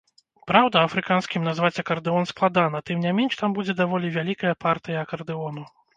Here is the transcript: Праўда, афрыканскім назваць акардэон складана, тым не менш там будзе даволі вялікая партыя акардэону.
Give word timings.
Праўда, 0.51 0.77
афрыканскім 0.87 1.43
назваць 1.49 1.79
акардэон 1.83 2.25
складана, 2.31 2.81
тым 2.87 3.03
не 3.05 3.11
менш 3.19 3.33
там 3.43 3.49
будзе 3.59 3.73
даволі 3.83 4.11
вялікая 4.17 4.53
партыя 4.67 4.97
акардэону. 5.07 5.63